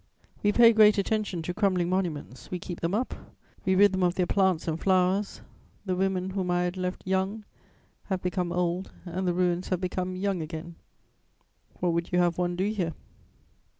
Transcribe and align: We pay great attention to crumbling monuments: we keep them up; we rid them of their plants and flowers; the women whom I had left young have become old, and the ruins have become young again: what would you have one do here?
We 0.41 0.51
pay 0.51 0.73
great 0.73 0.97
attention 0.97 1.43
to 1.43 1.53
crumbling 1.53 1.87
monuments: 1.87 2.49
we 2.49 2.57
keep 2.57 2.79
them 2.81 2.95
up; 2.95 3.13
we 3.65 3.75
rid 3.75 3.91
them 3.91 4.01
of 4.01 4.15
their 4.15 4.25
plants 4.25 4.67
and 4.67 4.79
flowers; 4.79 5.41
the 5.85 5.95
women 5.95 6.31
whom 6.31 6.49
I 6.49 6.63
had 6.63 6.75
left 6.75 7.05
young 7.05 7.45
have 8.05 8.23
become 8.23 8.51
old, 8.51 8.91
and 9.05 9.27
the 9.27 9.33
ruins 9.35 9.69
have 9.69 9.79
become 9.79 10.15
young 10.15 10.41
again: 10.41 10.73
what 11.81 11.93
would 11.93 12.11
you 12.11 12.17
have 12.17 12.39
one 12.39 12.55
do 12.55 12.67
here? 12.71 12.95